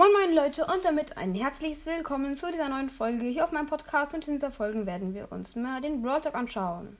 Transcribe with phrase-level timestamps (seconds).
[0.00, 3.66] Moin moin Leute und damit ein herzliches Willkommen zu dieser neuen Folge hier auf meinem
[3.66, 6.96] Podcast und in dieser Folge werden wir uns mal den Brawl Talk anschauen.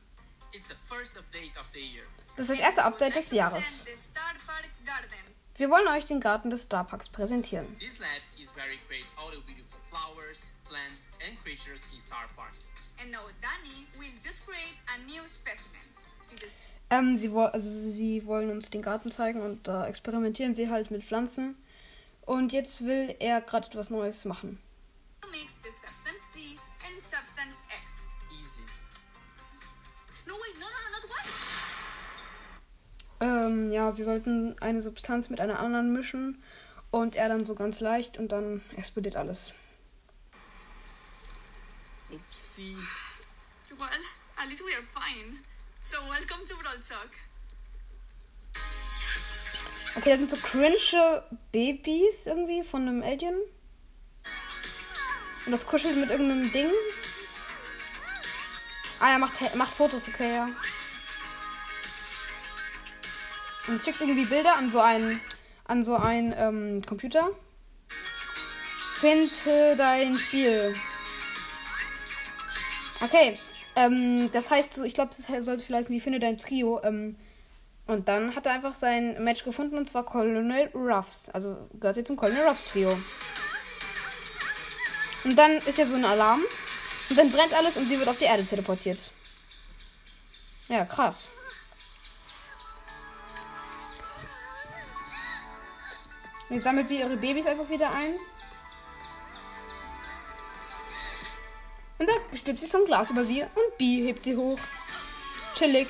[2.37, 3.87] Das ist das erste Update des Jahres.
[5.57, 7.75] Wir wollen euch den Garten des Star Parks präsentieren.
[16.91, 21.03] Ähm, sie, also sie wollen uns den Garten zeigen und da experimentieren sie halt mit
[21.03, 21.57] Pflanzen.
[22.31, 24.63] Und jetzt will er gerade etwas Neues machen.
[33.19, 36.41] Ähm, ja, sie sollten eine Substanz mit einer anderen mischen
[36.93, 39.53] und er dann so ganz leicht und dann explodiert alles.
[42.13, 42.77] Upsi.
[43.77, 43.89] Well,
[44.37, 45.41] at least we are fine.
[45.83, 47.11] So welcome to Brawl Talk.
[49.97, 51.23] Okay, das sind so cringe
[51.53, 53.35] Babys irgendwie von einem Alien.
[55.47, 56.71] Und das kuschelt mit irgendeinem Ding.
[59.01, 60.49] Ah, er macht, macht Fotos, okay, ja.
[63.67, 65.21] Und es schickt irgendwie Bilder an so einen,
[65.65, 67.31] an so einen ähm, Computer.
[68.95, 70.75] Finde dein Spiel.
[73.03, 73.39] Okay.
[73.77, 76.81] Ähm, das heißt, ich glaube, das sollte vielleicht wie Finde dein Trio.
[76.83, 77.17] Ähm,
[77.91, 81.29] und dann hat er einfach sein Match gefunden und zwar Colonel Ruffs.
[81.31, 82.97] Also gehört sie zum Colonel Ruffs Trio.
[85.25, 86.43] Und dann ist ja so ein Alarm.
[87.09, 89.11] Und dann brennt alles und sie wird auf die Erde teleportiert.
[90.69, 91.29] Ja, krass.
[96.49, 98.15] Jetzt sammelt sie ihre Babys einfach wieder ein.
[101.99, 104.59] Und da stülpt sich so ein Glas über sie und B hebt sie hoch.
[105.57, 105.89] Chillig.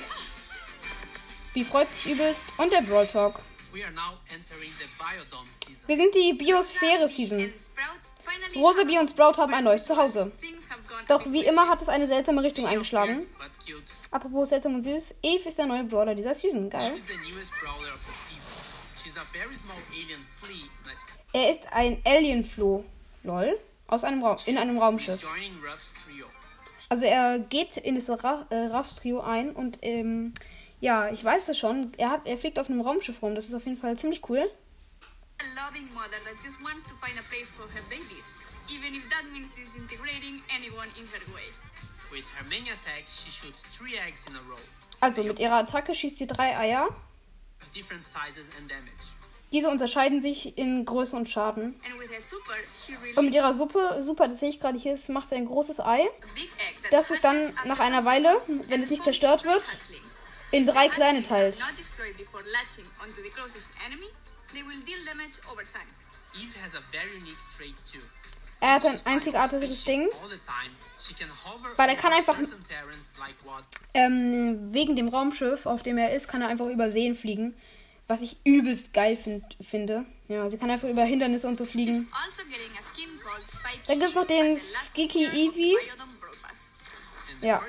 [1.55, 3.41] B freut sich übelst und der Brawl Talk.
[5.87, 7.53] Wir sind die Biosphäre-Season.
[8.57, 10.31] Rose, Bee und Sprout haben ein neues Zuhause.
[11.09, 13.27] Doch wie immer hat es eine seltsame Richtung eingeschlagen.
[14.11, 16.71] Apropos seltsam und süß, Eve ist der neue Brawler dieser Season.
[16.71, 16.95] Geil.
[21.33, 22.85] Er ist ein Alien-Floh.
[23.23, 23.59] Lol.
[23.87, 25.27] Aus einem Raum, in einem Raumschiff.
[26.89, 30.33] Also er geht in das Ruffs-Trio äh, ein und ähm,
[30.81, 31.93] ja, ich weiß es schon.
[31.99, 33.35] Er, hat, er fliegt auf einem Raumschiff rum.
[33.35, 34.51] Das ist auf jeden Fall ziemlich cool.
[45.01, 46.89] Also mit ihrer Attacke schießt sie drei Eier.
[49.53, 51.81] Diese unterscheiden sich in Größe und Schaden.
[53.17, 56.09] Und mit ihrer Suppe, super, das sehe ich gerade hier, macht sie ein großes Ei,
[56.91, 59.65] das sich dann nach einer Weile, wenn es nicht zerstört wird,
[60.51, 61.63] in drei kleine teilt.
[68.63, 70.09] Er hat ein einzigartiges Ding,
[71.77, 72.37] weil er kann einfach
[73.95, 77.55] ähm, wegen dem Raumschiff, auf dem er ist, kann er einfach über Seen fliegen,
[78.07, 80.05] was ich übelst geil find, finde.
[80.29, 82.09] Ja, sie kann einfach über Hindernisse und so fliegen.
[82.13, 82.43] Also
[83.87, 85.77] Dann gibt es noch den Skiki Eevee.
[87.41, 87.63] Ja.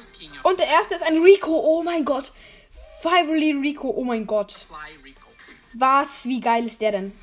[0.44, 1.58] Und der erste ist ein Rico.
[1.58, 2.34] Oh mein Gott.
[3.02, 4.68] Fiery Rico, oh mein Gott.
[5.74, 6.26] Was?
[6.26, 7.14] Wie geil ist der denn?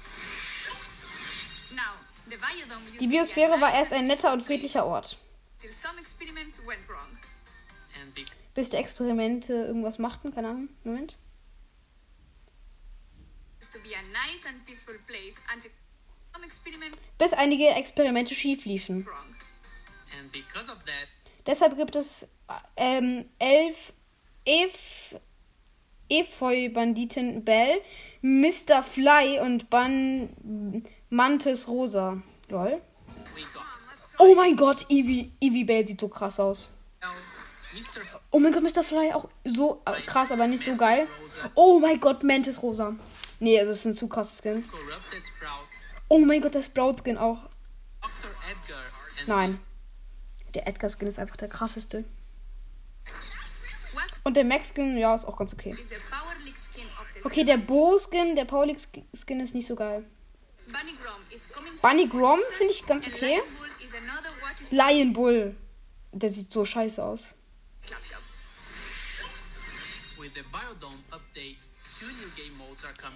[3.01, 5.17] Die Biosphäre war erst ein netter und friedlicher Ort.
[8.55, 10.69] Bis die Experimente irgendwas machten, keine Ahnung.
[10.83, 11.17] Moment.
[17.19, 19.09] Bis einige Experimente schief liefen.
[21.47, 22.27] Deshalb gibt es
[22.77, 23.93] ähm, elf,
[24.45, 25.15] elf
[26.11, 27.81] Efeu-Banditen Bell,
[28.23, 28.83] Mr.
[28.83, 30.29] Fly und Ban
[31.11, 32.23] Mantis Rosa.
[32.49, 32.81] Lol.
[34.19, 36.75] Oh mein Gott, Evie, Evie Bell sieht so krass aus.
[38.31, 38.83] Oh mein Gott, Mr.
[38.83, 41.07] Fly auch so krass, aber nicht so geil.
[41.55, 42.97] Oh mein Gott, Mantis Rosa.
[43.41, 44.73] Nee, also es sind zu krasse Skins.
[46.09, 47.49] Oh mein Gott, der Sprout-Skin auch.
[49.27, 49.61] Nein.
[50.55, 52.05] Der Edgar-Skin ist einfach der krasseste.
[54.29, 55.75] Und der Max-Skin, ja, ist auch ganz okay.
[57.25, 60.05] Okay, der Bo-Skin, der Paulik-Skin ist nicht so geil.
[61.81, 63.41] Bunny Grom finde ich ganz okay.
[64.71, 65.57] Lion Bull.
[66.13, 67.21] Der sieht so scheiße aus.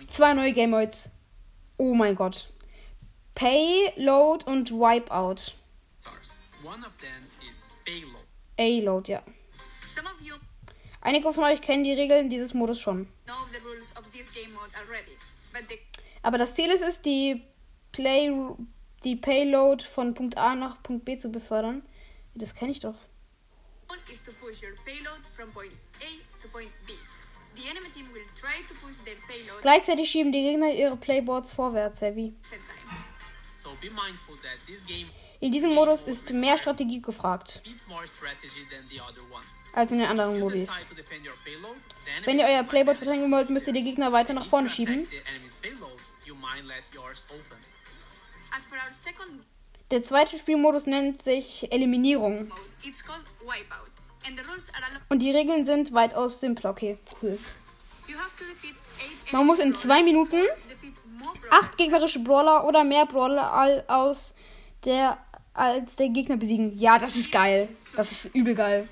[0.08, 1.10] Zwei neue Game Modes.
[1.76, 2.50] Oh mein Gott.
[3.34, 5.52] Payload und Wipeout.
[8.58, 9.22] A-Load, ja.
[11.02, 13.08] Einige von euch kennen die Regeln dieses Modus schon.
[16.22, 17.42] Aber das Ziel ist es, die
[17.90, 18.30] Play
[19.04, 21.82] die Payload von Punkt A nach Punkt B zu befördern.
[22.34, 22.94] Das kenne ich doch.
[24.10, 26.94] Is to push your payload from point A to point B.
[27.54, 29.60] The enemy team will try to push their payload.
[29.60, 32.34] Gleichzeitig schieben die Gegner ihre Playboards vorwärts, Heavy.
[33.56, 35.08] So be mindful that this game
[35.42, 37.62] in diesem Modus ist mehr Strategie gefragt
[39.74, 40.68] als in den anderen Modus.
[42.24, 45.06] Wenn ihr euer Playboard verteidigen wollt, müsst ihr die Gegner weiter nach vorne schieben.
[49.90, 52.52] Der zweite Spielmodus nennt sich Eliminierung.
[55.08, 56.70] Und die Regeln sind weitaus simpler.
[56.70, 57.36] Okay, cool.
[59.32, 60.40] Man muss in zwei Minuten
[61.50, 64.34] acht gegnerische Brawler oder mehr Brawler aus
[64.84, 65.18] der
[65.54, 66.78] als der Gegner besiegen.
[66.78, 67.68] Ja, das ist geil.
[67.96, 68.88] Das ist übel geil.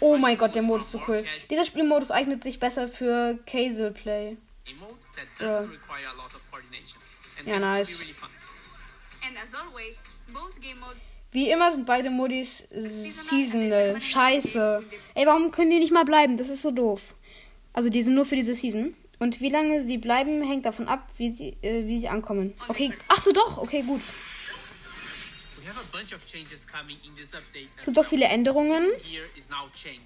[0.00, 1.24] Oh mein Gott, der Modus ist so cool.
[1.50, 4.36] Dieser Spielmodus eignet sich besser für Casual Play.
[5.40, 5.64] Ja,
[7.44, 8.06] ja nice.
[11.32, 14.00] Wie immer sind beide Modis seasonal.
[14.00, 14.84] Scheiße.
[15.14, 16.36] Ey, warum können die nicht mal bleiben?
[16.36, 17.14] Das ist so doof.
[17.72, 18.94] Also die sind nur für diese Season.
[19.18, 22.54] Und wie lange sie bleiben, hängt davon ab, wie sie, äh, wie sie ankommen.
[22.68, 23.58] Okay, ach so doch.
[23.58, 24.02] Okay, gut.
[27.76, 28.84] Es gibt doch viele Änderungen.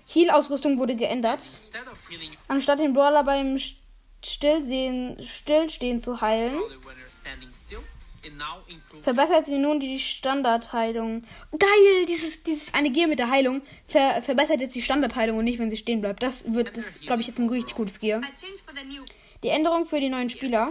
[0.07, 1.43] Heal-Ausrüstung wurde geändert.
[2.49, 3.59] Anstatt den Brawler beim
[4.25, 6.59] Stillsehen, Stillstehen zu heilen,
[9.03, 11.25] verbessert sie nun die Standardheilung.
[11.59, 12.07] Geil!
[12.09, 15.71] Dieses, dieses eine Gear mit der Heilung ver verbessert jetzt die Standardheilung und nicht, wenn
[15.71, 16.23] sie stehen bleibt.
[16.23, 18.21] Das wird, das glaube ich, jetzt ein richtig gutes Gear.
[19.43, 20.71] Die Änderung für die neuen Spieler.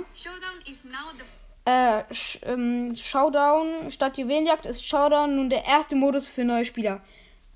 [1.65, 7.01] Äh, Sh ähm, Showdown statt Juwelenjagd ist Showdown nun der erste Modus für neue Spieler.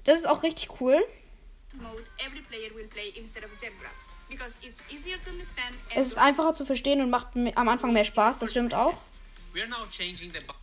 [0.04, 1.00] Das ist auch richtig cool.
[5.96, 8.94] Es ist einfacher zu verstehen und macht am Anfang mehr Spaß, das stimmt auch.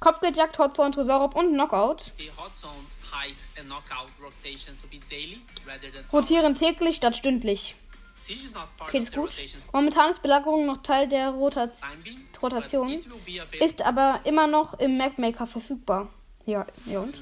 [0.00, 2.12] Kopfgeldjagd, Hotzone, Tresorraub und Knockout.
[6.12, 7.75] Rotieren täglich statt stündlich.
[8.78, 9.30] Okay, ist gut.
[9.72, 11.70] Momentan ist Belagerung noch Teil der Rota
[12.42, 13.00] Rotation,
[13.60, 16.08] ist aber immer noch im Mapmaker verfügbar.
[16.46, 17.14] Ja, ja und?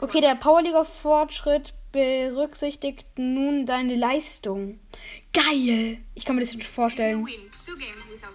[0.00, 4.80] Okay, der Powerliga Fortschritt berücksichtigt nun deine Leistung.
[5.32, 5.98] Geil!
[6.14, 7.26] Ich kann mir das nicht vorstellen.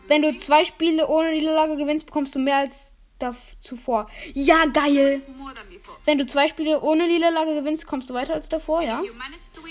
[0.08, 2.94] Wenn du zwei Spiele ohne Niederlage gewinnst, bekommst du mehr als
[3.62, 4.08] zuvor.
[4.34, 5.22] Ja, geil!
[6.08, 9.02] Wenn du zwei Spiele ohne Niederlage gewinnst, kommst du weiter als davor, ja?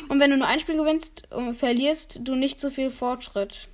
[0.08, 1.26] Und wenn du nur ein Spiel gewinnst
[1.58, 3.68] verlierst, du nicht so viel Fortschritt.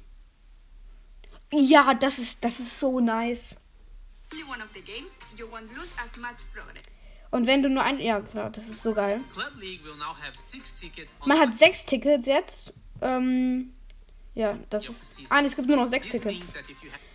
[1.50, 3.56] Ja, das ist, das ist so nice.
[7.32, 7.98] Und wenn du nur ein.
[7.98, 9.20] Ja, klar, das ist so geil.
[11.26, 12.74] Man hat sechs Tickets jetzt.
[13.00, 13.74] Ähm,
[14.36, 15.32] ja, das ist.
[15.32, 16.52] Ah, es gibt nur noch sechs Tickets.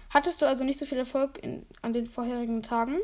[0.09, 2.97] Hattest du also nicht so viel Erfolg in, an den vorherigen Tagen?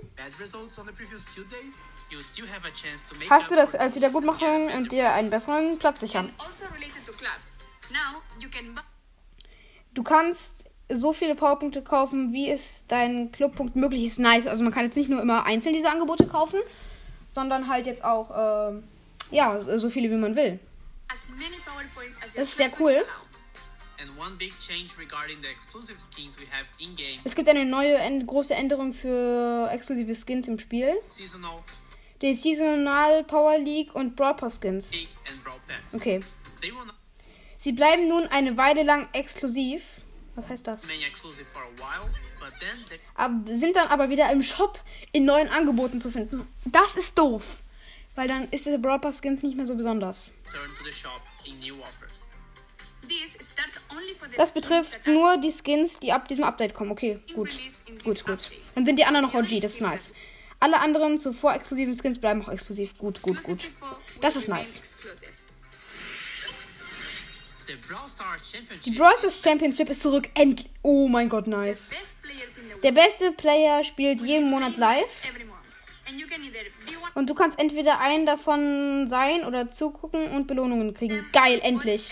[3.29, 6.31] Hast du das als Wiedergutmachung und dir einen besseren Platz sichern?
[6.38, 6.65] Also
[9.94, 14.19] du kannst so viele Powerpunkte kaufen, wie es dein Clubpunkt möglich ist.
[14.19, 14.47] Nice.
[14.47, 16.59] Also man kann jetzt nicht nur immer einzeln diese Angebote kaufen,
[17.35, 18.81] sondern halt jetzt auch äh,
[19.31, 20.59] ja so viele wie man will.
[22.35, 23.03] Das ist sehr cool.
[27.24, 30.94] Es gibt eine neue große Änderung für exklusive Skins im Spiel.
[32.22, 34.91] Die Seasonal Power League und Brawl Pass Skins.
[35.94, 36.22] Okay.
[37.58, 39.84] Sie bleiben nun eine Weile lang exklusiv.
[40.36, 40.88] Was heißt das?
[43.15, 44.79] Aber, sind dann aber wieder im Shop
[45.12, 46.48] in neuen Angeboten zu finden.
[46.65, 47.62] Das ist doof.
[48.15, 50.32] Weil dann ist der Brawl Pass Skins nicht mehr so besonders.
[50.51, 52.33] Turn to the shop in new offers.
[54.38, 56.91] Das betrifft nur die Skins, die ab diesem Update kommen.
[56.91, 57.50] Okay, gut.
[58.03, 58.50] Gut, gut.
[58.75, 60.12] Dann sind die anderen noch OG, das ist nice.
[60.60, 62.98] Alle anderen zuvor exklusiven Skins bleiben auch exklusiv.
[62.98, 63.69] Gut, gut, gut.
[64.22, 64.98] Das ist nice.
[68.86, 70.29] Die Brawl Stars Championship ist zurück.
[70.33, 70.69] Endlich.
[70.81, 71.91] Oh mein Gott, nice.
[72.81, 75.05] Der beste Player spielt jeden Monat live.
[77.15, 81.25] Und du kannst entweder einen davon sein oder zugucken und Belohnungen kriegen.
[81.32, 82.12] Geil, endlich.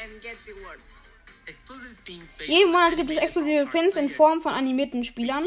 [2.47, 5.43] Jeden Monat gibt es exklusive Pins in Form von animierten Spielern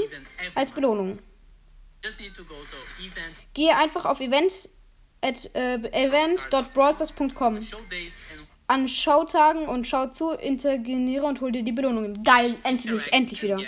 [0.54, 1.18] als Belohnung.
[3.54, 4.68] Gehe einfach auf event
[5.22, 7.58] at, äh, event.brawlstars.com
[8.66, 12.22] an Showtagen und schau zu, interagiere und hol dir die Belohnungen.
[12.24, 13.58] Geil, endlich, endlich wieder.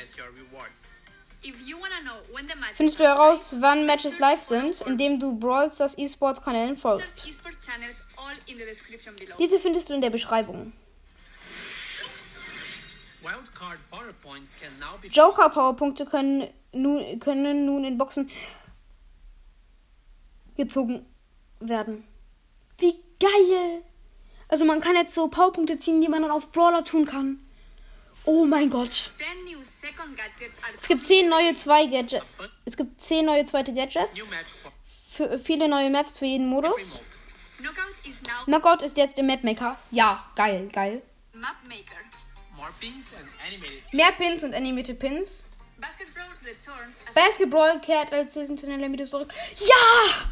[2.75, 7.25] Findest du heraus, wann Matches live sind, indem du Brawl Stars Esports Kanälen folgst.
[9.39, 10.73] Diese findest du in der Beschreibung.
[15.11, 18.31] Joker Powerpunkte können nun, können nun in Boxen
[20.57, 21.07] gezogen
[21.61, 22.07] werden.
[22.79, 23.83] Wie geil!
[24.49, 27.46] Also man kann jetzt so Powerpunkte ziehen, die man dann auf Brawler tun kann.
[28.27, 29.11] Oh mein Gott.
[30.81, 32.27] Es gibt zehn neue zwei Gadgets.
[32.65, 34.29] Es gibt zehn neue zweite Gadgets.
[35.11, 36.99] Für viele neue Maps für jeden Modus.
[38.45, 39.79] Knockout ist jetzt im Mapmaker.
[39.91, 41.03] Ja, geil, geil.
[43.93, 45.45] Mehr Pins und Animated Pins.
[47.15, 49.33] Basketball kehrt als saisonale Mitte zurück.
[49.59, 50.27] Ja!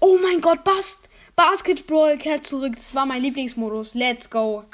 [0.00, 2.74] Oh mein Gott, Bast Basketball kehrt zurück.
[2.74, 3.94] Das war mein Lieblingsmodus.
[3.94, 4.64] Let's go.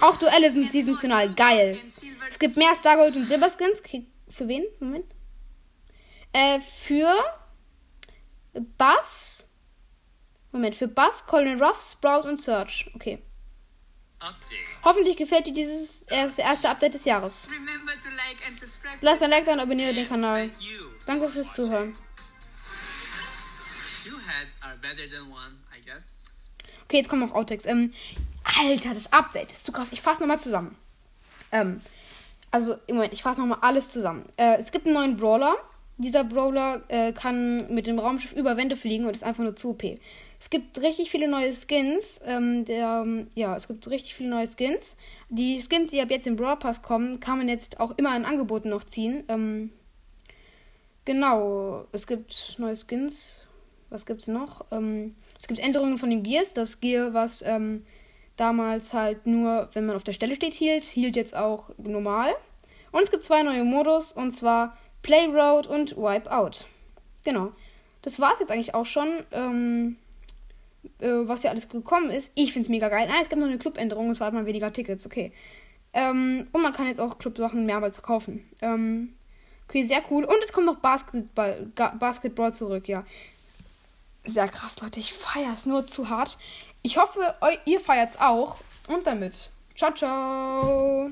[0.00, 1.34] Auch Duelle sind saisonal.
[1.34, 1.78] Geil.
[2.30, 3.82] Es gibt mehr Stargold und Silberskins.
[4.28, 4.64] Für wen?
[4.80, 5.06] Moment.
[6.32, 7.12] Äh, für
[8.76, 9.48] Bass.
[10.52, 12.90] Moment, für Bass, Colin Ruff, Sprout und Search.
[12.94, 13.22] Okay.
[14.82, 17.48] Hoffentlich gefällt dir dieses erste Update des Jahres.
[19.00, 20.50] Lass ein Like da und abonniere den Kanal.
[21.06, 21.96] Danke fürs Zuhören.
[26.84, 27.66] Okay, jetzt kommen noch Outtakes.
[27.66, 27.92] Ähm,
[28.58, 29.92] Alter, das Update ist zu krass.
[29.92, 30.76] Ich fasse nochmal zusammen.
[31.52, 31.80] Ähm,
[32.50, 34.24] also, im Moment, ich fasse nochmal alles zusammen.
[34.36, 35.56] Äh, es gibt einen neuen Brawler.
[35.96, 39.70] Dieser Brawler äh, kann mit dem Raumschiff über Wände fliegen und ist einfach nur zu
[39.70, 39.82] OP.
[40.40, 42.20] Es gibt richtig viele neue Skins.
[42.24, 44.96] Ähm, der, ja, es gibt richtig viele neue Skins.
[45.28, 48.24] Die Skins, die ab jetzt im Brawl Pass kommen, kann man jetzt auch immer in
[48.24, 49.24] Angeboten noch ziehen.
[49.28, 49.70] Ähm,
[51.04, 53.40] genau, es gibt neue Skins.
[53.90, 54.66] Was gibt es noch?
[54.70, 56.54] Ähm, es gibt Änderungen von den Gears.
[56.54, 57.84] Das Gear, was ähm,
[58.38, 62.34] damals halt nur, wenn man auf der Stelle steht, hielt, hielt jetzt auch normal.
[62.92, 66.64] Und es gibt zwei neue Modus, und zwar Playroad und Wipeout.
[67.24, 67.52] Genau.
[68.02, 69.08] Das war es jetzt eigentlich auch schon.
[69.32, 69.96] Ähm,
[71.00, 72.32] äh, was ja alles gekommen ist.
[72.34, 73.08] Ich finde es mega geil.
[73.10, 75.06] Ah, es gibt noch eine Clubänderung, und zwar hat man weniger Tickets.
[75.06, 75.32] Okay.
[75.92, 78.48] Ähm, und man kann jetzt auch Clubsachen mehrmals kaufen.
[78.60, 79.14] Ähm,
[79.68, 80.24] okay, sehr cool.
[80.24, 81.66] Und es kommt noch Basketball,
[81.98, 83.04] Basketball zurück, ja.
[84.28, 85.00] Sehr krass, Leute.
[85.00, 86.36] Ich feiere es nur zu hart.
[86.82, 88.58] Ich hoffe, ihr feiert es auch.
[88.86, 89.50] Und damit.
[89.74, 91.10] Ciao, ciao.